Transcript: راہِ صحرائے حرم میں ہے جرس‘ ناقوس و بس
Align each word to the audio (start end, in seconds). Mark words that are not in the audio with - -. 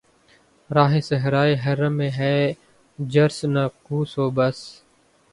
راہِ 0.69 1.01
صحرائے 1.03 1.55
حرم 1.65 1.93
میں 1.97 2.09
ہے 2.09 2.35
جرس‘ 2.99 3.43
ناقوس 3.43 4.17
و 4.17 4.29
بس 4.29 4.57